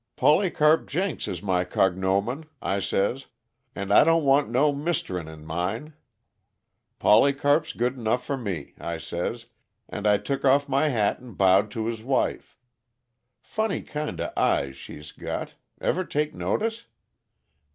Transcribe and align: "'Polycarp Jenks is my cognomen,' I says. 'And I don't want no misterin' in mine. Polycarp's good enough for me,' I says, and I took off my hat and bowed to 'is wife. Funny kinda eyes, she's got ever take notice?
"'Polycarp 0.15 0.87
Jenks 0.87 1.27
is 1.27 1.43
my 1.43 1.63
cognomen,' 1.63 2.45
I 2.59 2.79
says. 2.79 3.27
'And 3.75 3.93
I 3.93 4.03
don't 4.03 4.23
want 4.25 4.49
no 4.49 4.73
misterin' 4.73 5.27
in 5.27 5.45
mine. 5.45 5.93
Polycarp's 6.97 7.71
good 7.71 7.95
enough 7.99 8.25
for 8.25 8.35
me,' 8.35 8.73
I 8.79 8.97
says, 8.97 9.45
and 9.87 10.07
I 10.07 10.17
took 10.17 10.43
off 10.43 10.67
my 10.67 10.87
hat 10.87 11.19
and 11.19 11.37
bowed 11.37 11.69
to 11.73 11.87
'is 11.87 12.01
wife. 12.01 12.57
Funny 13.43 13.83
kinda 13.83 14.33
eyes, 14.35 14.75
she's 14.75 15.11
got 15.11 15.53
ever 15.79 16.03
take 16.03 16.33
notice? 16.33 16.87